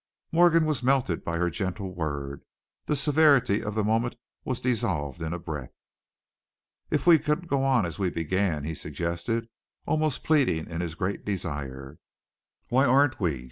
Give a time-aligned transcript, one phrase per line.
[0.31, 2.41] Morgan was melted by her gentle word;
[2.87, 5.75] the severity of the moment was dissolved in a breath.
[6.89, 9.47] "If we could go on as we began," he suggested,
[9.85, 11.99] almost pleading in his great desire.
[12.69, 13.39] "Why, aren't we?"